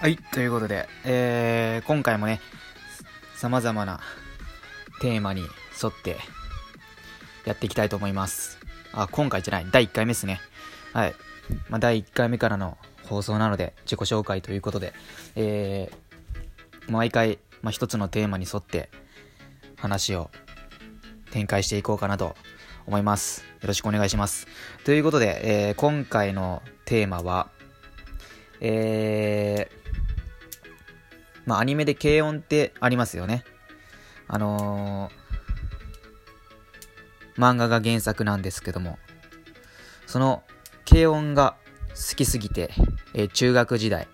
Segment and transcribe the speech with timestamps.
[0.00, 2.40] はい、ということで、えー、今回もね、
[3.36, 4.00] 様々な
[5.02, 6.16] テーマに沿って
[7.44, 8.58] やっていきたいと思います。
[8.94, 10.40] あ、今回じゃない、第1回目ですね。
[10.94, 11.14] はい。
[11.68, 12.78] まあ、第1回目からの
[13.10, 14.94] 放送なので、自己紹介ということで、
[15.36, 18.88] えー、毎回、まあ、一つのテーマに沿って
[19.76, 20.30] 話を
[21.30, 22.36] 展開していこうかなと
[22.86, 23.42] 思います。
[23.60, 24.46] よろしくお願いします。
[24.84, 27.50] ということで、えー、今回のテーマは、
[28.60, 33.44] えー、まあ、アニメで軽音ってありますよね。
[34.28, 38.98] あのー、漫画が原作なんですけども、
[40.06, 40.42] その
[40.88, 41.56] 軽音が
[41.90, 42.70] 好きすぎて、
[43.14, 44.06] えー中学時代、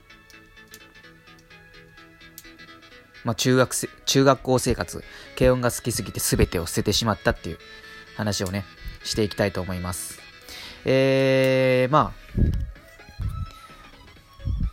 [3.25, 5.03] まあ、中学せ、中学校生活、
[5.37, 7.59] 軽音が好きすぎて全てを捨ててしまったっていう
[8.17, 8.65] 話をね、
[9.03, 10.21] していきたいと思います。
[10.85, 12.66] えー、まあ、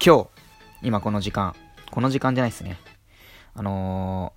[0.05, 0.27] 今日、
[0.81, 1.55] 今この時間、
[1.89, 2.77] この時間じゃないですね。
[3.53, 4.33] あの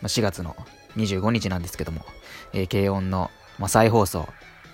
[0.00, 0.56] ー、4月の
[0.96, 2.06] 25日なんですけども、
[2.54, 4.26] えー、軽音の、まあ、再放送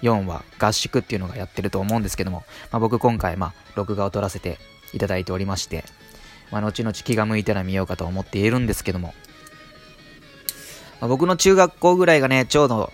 [0.03, 4.59] 4話合宿っていうのがやってると思うんですけども、まあ、僕今回、まあ、録画を撮らせて
[4.93, 5.83] いただいておりまして、
[6.53, 9.15] まあ、後々気が向いたら見ようかと思っているんですけども、
[11.00, 12.93] まあ、僕の中学校ぐらいがね、ちょうど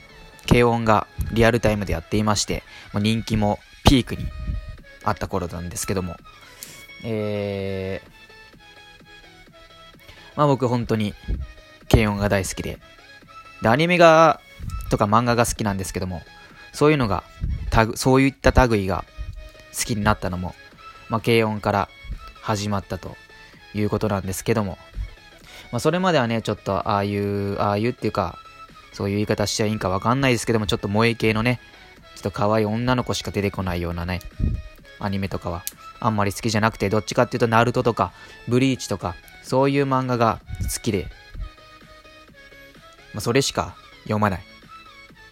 [0.49, 2.63] 軽音がリアルタイムでやっていまして、
[2.95, 4.25] まあ、人気もピークに
[5.05, 6.17] あった頃なんですけども、
[7.05, 8.09] えー、
[10.37, 11.15] まあ僕本当に
[11.91, 12.79] 軽音が大好きで、
[13.63, 14.41] で、アニメが、
[14.91, 16.23] とか漫画が好きなんですけども、
[16.73, 17.23] そういうのが、
[17.71, 19.05] タグ、そういった類が
[19.77, 20.55] 好きになったのも、
[21.09, 21.89] まあ軽音から
[22.41, 23.17] 始まったと
[23.75, 24.79] いうことなんですけども、
[25.73, 28.39] まあそれまではね、ちょっとああいう、ああいうっていうか、
[28.93, 31.61] そういう言い方しちゃいいんかわかんないですけども、ちょっと萌え系のね、
[32.15, 34.21] ちょっと可愛い女の子しか出てこないようなね、
[34.99, 35.63] アニメとかは
[36.01, 38.13] あんまり好きじゃなくて、どっちかっていうと、ナルトとか、
[38.49, 41.09] ブリーチとか、そういう漫画が好きで、
[43.13, 44.43] まあ、それしか読まない、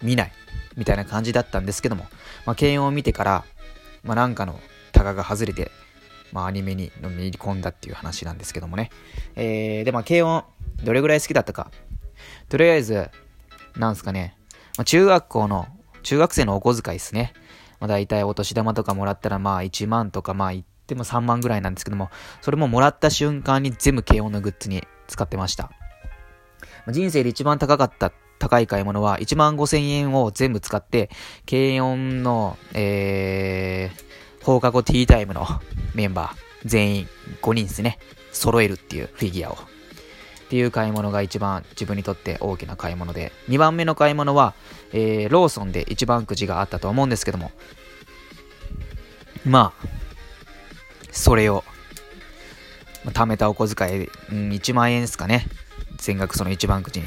[0.02, 0.32] 見ない、
[0.76, 2.06] みたいな感じだったんですけども、
[2.46, 3.44] まあ、軽音を見てから、
[4.02, 4.58] まあ、なんかの
[4.92, 5.70] タガが外れて、
[6.32, 8.90] まあ、アニメにのめり込んだっていう話なんですけどもね。
[9.36, 10.44] えー、で、まあ、軽音、
[10.82, 11.70] どれぐらい好きだったか。
[12.48, 13.10] とりあえず、
[13.76, 14.36] なんすかね、
[14.78, 15.66] まあ、中学校の、
[16.02, 17.34] 中学生のお小遣いですね。
[17.82, 22.10] まあ、大体お年玉とかもらったらまあ1万とかまあ言っても3万ぐらいなんですけども、
[22.40, 25.72] それももらった瞬間に全部軽音のグッズに使ってました。
[26.86, 31.10] ま人生で一番高かった高い買い物は1万5千円を全部使って、
[31.44, 35.44] 軽音の、えー、放課後ティータイムの
[35.92, 37.08] メンバー全員
[37.42, 37.98] 5人ですね、
[38.30, 39.58] 揃えるっていうフィギュアを。
[40.52, 44.52] っていう買い物が一番自分にとって大きな買い物で、2番目の買い物は、
[44.92, 47.52] えー、ローソンで一番くじがあったと思うんですけども、
[49.46, 49.86] まあ、
[51.10, 51.64] それを、
[53.02, 55.46] まあ貯めたお小遣い、うん、1万円ですかね。
[55.96, 57.06] 全額その一番くじに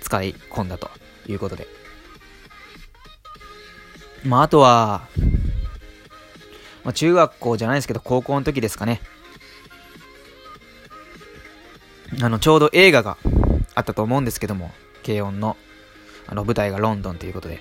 [0.00, 0.88] 使い込んだと
[1.28, 1.66] いうことで。
[4.24, 5.06] まあ、あとは、
[6.82, 9.02] まあ、中学校じゃないですけど、高校の時ですかね。
[12.22, 13.18] あの、ちょうど映画が
[13.74, 14.70] あったと思うんですけども、
[15.04, 15.56] 軽音の、
[16.26, 17.60] あの、舞台がロンドンということで、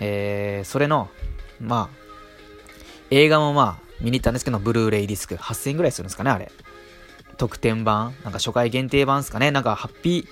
[0.00, 1.08] えー、それの、
[1.60, 1.96] まあ、
[3.10, 6.50] 映画もまあ、見に行ったんですけど、ブルーレイディスク、8000円ぐらいするんですかね、あれ。
[7.36, 8.14] 特典版？
[8.22, 9.50] なんか初回限定版ですかね？
[9.50, 10.28] なんか、ハッピ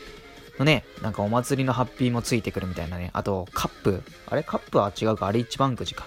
[0.56, 3.10] ーのね、なんかお祭りのハッピーもついてくるみたいなね。
[3.15, 4.03] あと、カップ。
[4.26, 4.43] あれ？
[4.43, 6.06] カップは違うかあれ一番くじか。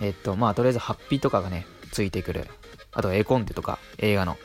[0.00, 2.46] えっと、まあ、とりあえずハッピーとかがね、ついてくる。
[2.92, 4.36] あと、絵コンテとか、映画の。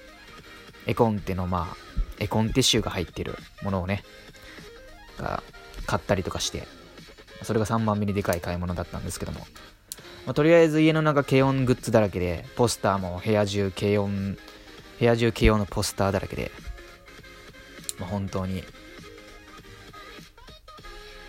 [0.86, 1.78] 絵コンテのまあ、
[2.20, 4.04] 絵コンテ集が入ってるものをね、
[5.18, 5.44] が
[5.86, 6.68] 買ったりとかして、
[7.44, 9.40] それが3番目にでかい買い物だったんですけども、
[10.26, 14.38] まあ、とりあえず家の中軽音グッズだらけで、ポスターも部屋中軽音、
[15.00, 16.52] 部屋中軽音のポスターだらけで、
[18.00, 18.64] まあ、本当に、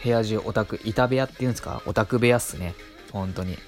[0.02, 1.82] 部屋中オタク、板部屋っていうんですか？
[1.84, 2.74] オタク部屋っすね。
[3.12, 3.58] 本当に。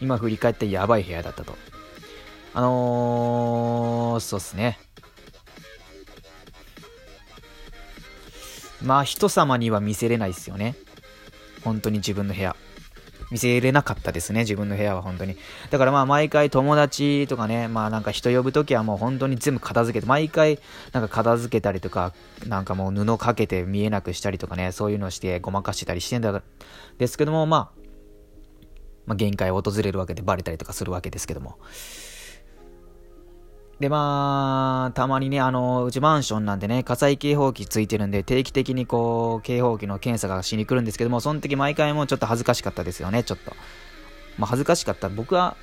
[0.00, 1.56] 今振り返ってやばい部屋だったと。
[2.58, 4.80] あのー、そうっすね。
[8.82, 10.74] まあ人様には見せれないっすよね。
[11.62, 12.56] 本当に自分の部屋。
[13.30, 15.36] 見せれなかったですね、自分の部屋は本当に。
[15.70, 20.58] だからまあ毎回友達とかね、まあなんか人呼ぶときはもう本当に全部片付けて、毎回
[20.92, 22.12] なんか片付けたりとか、
[22.48, 26.42] なんかもう布かけて見えなくしたりとかね、そういうのをしてごまかしてたりしてんだ
[26.98, 27.70] ですけども、まあ、
[29.06, 31.60] まあ限界を訪れるわけでバレたりとかするわけですけども。
[33.80, 43.52] で、まあ、たまにね、あの、うちマンションなんでね、火災警報器ついてるんで、定期的にこう、警報器の検査がしに来るんですけども、その時毎回もうちょっと恥ずかしかったですよね、ちょっと。
[44.36, 45.08] まあ、恥ずかしかった。
[45.08, 45.56] 僕は、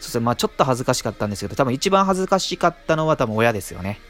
[0.00, 4.00] そしてまあちょっと恥ずかしかったんですけど、多分一番恥ずかしかったのは多分親ですよね。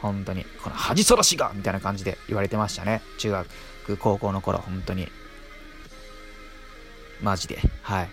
[0.00, 0.44] 本当に。
[0.62, 3.02] この恥そらしがみたいな感じで言われてましたね。
[3.18, 5.08] 中学、高校の頃、本当に。
[7.22, 7.60] マジで。
[7.82, 8.10] はい。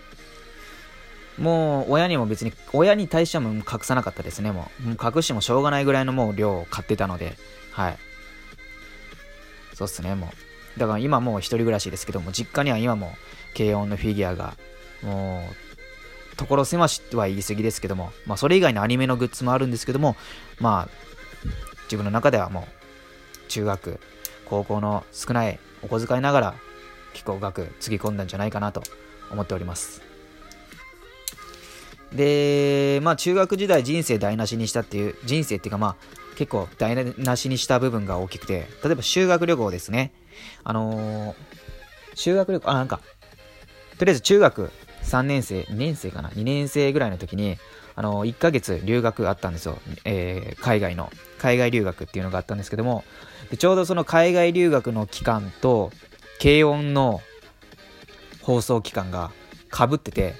[1.38, 4.90] もう、親にも別に、親に対しても隠さなかったですね、もう。
[4.92, 7.36] 隠してもしょうがないぐらいのもう量を買ってたので、
[7.72, 7.98] はい。
[9.74, 10.32] そうっすね、も
[10.78, 10.80] う。
[10.80, 13.14] だから今もう一人暮らしですけども、実家には今も
[13.56, 14.56] 軽音のフィギュアが、
[15.02, 20.16] もう、所狭しとは言い過ぎですけども、まあそれ以外のアニメのグッズもあるんですけども、
[20.60, 20.90] まあ、
[21.86, 22.68] 自分の中ではも
[23.46, 24.00] う、中学、
[24.46, 26.56] 高校の少ないお小遣いながら、
[27.14, 28.82] 気候学つぎ込んだんじゃないかなと
[29.32, 30.13] 思っております。
[32.14, 35.96] で、まあ中学時代人生台無しにしたっていう、人生っていうかまあ
[36.36, 40.14] 結構台無しにした部分が大きくて、例えば修学旅行ですね。
[40.64, 41.36] あのー、
[42.16, 43.00] 修学旅行、あ、なんか、
[43.98, 44.72] とりあえず中学
[45.04, 47.58] 3年生、2年生かな ?2 年生ぐらいの時に、
[47.96, 49.78] あのー、1ヶ月留学あったんですよ。
[50.06, 51.12] えー、海外の。
[51.40, 53.04] 海外留学っていうのがあったんですけども、
[53.52, 55.92] でちょうどその海外留学の期間と、
[56.42, 57.22] 軽音の
[58.42, 59.32] 放送期間が
[59.70, 60.36] かぶってて、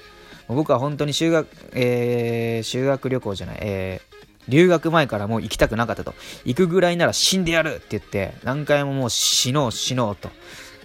[0.48, 6.14] 僕は本当に修学、えー、修学旅行じゃない、えー、留学前からもう行きたくなかったと。
[6.46, 10.30] 行くぐらいなら死んでやるって言って、何回ももう死のう死のうと。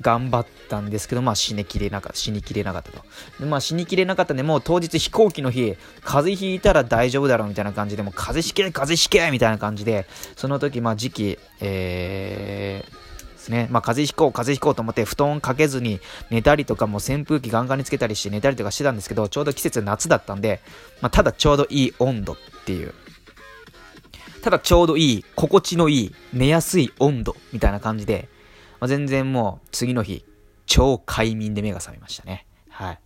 [0.01, 3.05] 頑張ったんですけど、まあ死にきれなかった、死にきれなかったと。
[3.41, 10.07] でまあ死にきれなかったんで、もう当日飛行機の日、風邪ひいたら大丈夫だろうみたいな感じで、もう風邪ひけ、風邪ひけみたいな感じで、
[10.37, 13.08] その時、まあ時期、えー、
[13.51, 13.69] ね。
[13.71, 16.01] まあ、風邪ひこう、風邪ひこうと思って、布団かけずに
[16.31, 20.61] 寝たりとか、も扇風機ガンガンにつけたりして寝たりとかしてたんですけど、ちょうど季節夏だったんで、
[21.01, 22.95] まあ、ただちょうどいい温度っていう。
[24.43, 28.29] ただちょうどいい、心地のいい、寝やすい温度みたいな感じで、
[28.81, 30.25] まあ、全然もう次の日、
[30.67, 32.47] 超快眠で目が覚めましたね。
[32.69, 33.01] はい。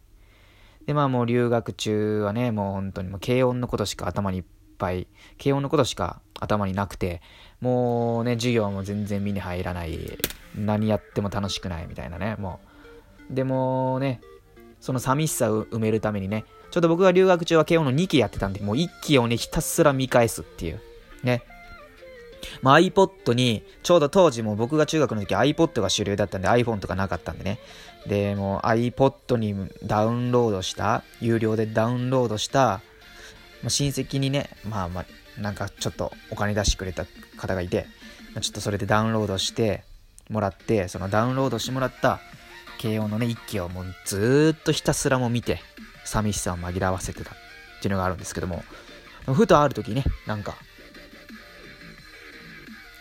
[0.86, 4.44] で、まあもう留学中はね、もう本当にもう軽音のことしか頭にいっ
[4.82, 5.06] ぱい、
[5.40, 7.22] 軽音のことしか頭になくて、
[7.60, 10.18] もうね、授業も全然身に入らない。
[10.56, 12.60] 何やっても楽しくないみたいなね、も
[13.30, 13.34] う。
[13.34, 14.20] でもね、
[14.80, 20.80] その寂しさを埋めるためにね、ちょっと僕が留学中は慶応の2期やってたんで、もう1期をね、ひたすら見返すっていう。
[21.22, 21.44] ね。
[22.60, 27.60] まあ、iPod に、ちょうど当時も僕が中学の時 iPod が主流だったんで iPhone とかなかったんでね。
[28.06, 29.54] で、もう iPod に
[29.84, 32.80] ダウンロードした、有料でダウンロードした、
[33.62, 37.06] まあ、親戚にね、まあまあ、なんかちょっとお金出してくれた
[37.36, 37.86] 方がいて、
[38.40, 39.84] ちょっとそれでダウンロードして
[40.30, 42.20] もらって、そのダウンロードしてもらった
[42.78, 45.60] 慶応のね、一期をもうずっとひたすらも見て、
[46.04, 47.34] 寂しさを紛らわせてたっ
[47.80, 48.64] ていうのがあるんですけども、
[49.26, 50.56] ふとある時ね、なんか、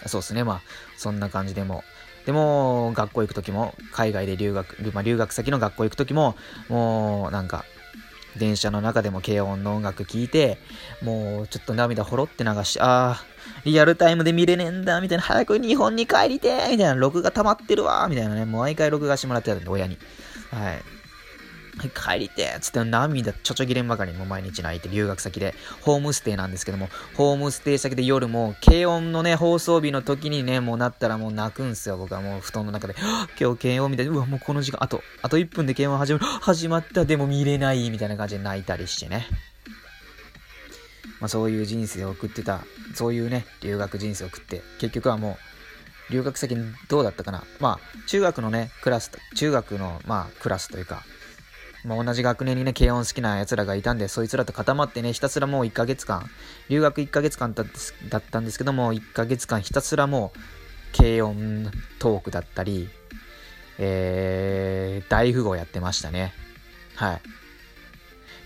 [0.06, 0.62] そうですね、まあ、
[0.98, 1.84] そんな感じでも、
[2.26, 6.36] でも、学校行く時も、海外で留学、まあ、留学先の学校行く時も、
[6.70, 7.66] もう、なんか、
[8.38, 10.58] 電車の中でも軽音の音楽聴いて、
[11.02, 13.26] もうちょっと涙ほろって流して、ああ、
[13.66, 19.98] リアルタイムで見れねえんだ、みたいな、早く日本に帰りてみたいな、録画溜まってるわ、みたいなね、もう毎回録画してもらってたんで、親に。
[20.52, 21.01] はい。
[21.90, 31.98] 帰りてっつって涙ちょちょぎれんばかりも毎日泣いて留学先でホームステイなんですけどもホームステイ先で夜も軽音のね放送日の時にねもうなったらもう泣くんすよ。
[31.98, 32.96] 僕はもう布団の中で
[33.40, 36.26] 今日軽音みたいなうわもうこの時間あとあと1分で軽音始まる。
[36.26, 37.06] 始まった。
[37.06, 39.28] でも見れないみたいな感じで泣いたりしてね。
[41.20, 42.62] まあそういう人生を送ってた。
[42.94, 45.38] そういうね留学人生を送って結局はも
[46.10, 46.56] う留学先
[46.90, 47.44] どうだったかな。
[47.60, 51.04] まあ中学のねクラス中学のまあクラスというか
[51.84, 56.30] まあ、同じ学年にね、軽音好きな奴らがいたんで、そいつらと固まってね、ひたすらもう1ヶ月間、
[56.70, 60.40] 留学1ヶ月間だったんですけども、1ヶ月間ひたすらもう、
[60.96, 62.90] 軽音トークだったり、
[63.80, 66.34] えー、大富豪やってましたね。
[66.96, 67.22] はい。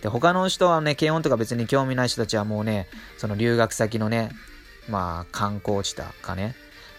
[0.02, 2.88] で、他の人はね、軽音とか別に興味ない人たちはもうね、
[3.18, 4.32] その留学先のね、
[4.88, 6.56] まあ、観光地だかね、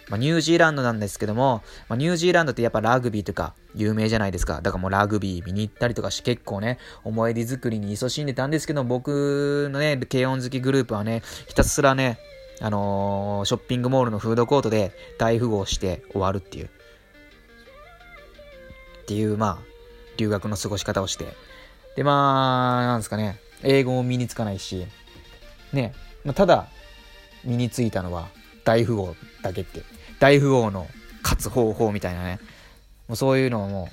[0.09, 4.61] まあ、ニュージーランドなんですけども、まあ、ニュージーランドってやっぱラグビーとか有名じゃないですか。
[4.61, 12.19] だからもうラグビー見に行ったりとかして結構ね、思い出作りに勤しんでたんですけど、僕のね、軽音好きグループはね、ひたすらね、
[12.61, 16.67] あのー、ショッピングモールのフードコートで大富豪して終わるっていう。
[16.67, 16.69] っ
[19.07, 19.59] ていう、まあ、
[20.17, 21.27] 留学の過ごし方をして。
[21.97, 24.87] で、まあ、なんですかね、英語も身につかないし、
[25.73, 25.95] ね、
[26.25, 26.69] まあ、ただ、
[27.45, 28.29] 身についたのは
[28.67, 29.83] 大富豪だけって
[30.19, 30.89] 大富豪の
[31.23, 32.41] 勝つ方法みたいなね、
[33.09, 33.89] もうそういうのをも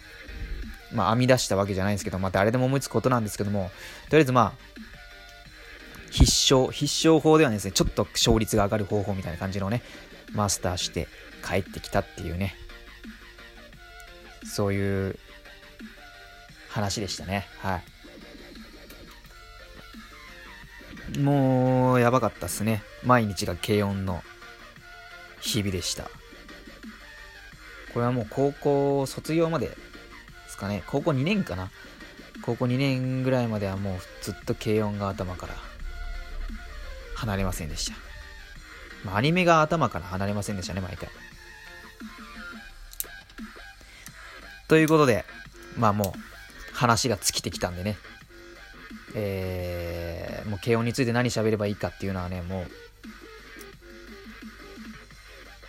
[0.91, 3.71] う、まあ編み出したわけじゃないんですけど、まあ誰でも思いつくことなんですけども、
[4.09, 4.73] とりあえずまあ、
[6.11, 9.81] 必勝、必勝法ではですね、ちょっと勝率が上がる方法みたいな感じのね、
[10.33, 11.07] マスターして
[11.47, 12.55] 帰ってきたっていうね、
[14.45, 15.19] そういう
[16.69, 17.47] 話でしたね。
[17.59, 17.81] は
[21.15, 21.19] い。
[21.19, 22.81] もう、やばかったっすね。
[23.03, 24.23] 毎日が軽音の
[25.43, 26.05] 日々でした。
[27.93, 29.75] これはもう高校卒業までで
[30.47, 30.83] すかね。
[30.87, 31.69] 高校2年かな。
[32.41, 35.53] 高校2年ぐらいまではもうずっと軽音が頭から
[37.15, 37.93] 離れませんでした。
[39.05, 41.09] まあ、アニメが頭から離れませんでしたね、毎回。
[44.67, 45.25] ということで、
[45.77, 47.97] まあもう話が尽きてきたんでね。
[49.15, 52.71] えー、もう軽音について何喋ればいいかっていうのはね、もう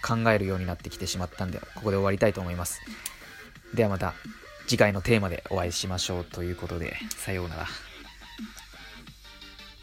[0.04, 2.82] 考えるようになってきてしまったんで、ここで終わりたいと思います。
[3.72, 4.12] ではまた
[4.66, 7.66] 次回のテーマでお会いしましょうということで、さようなら。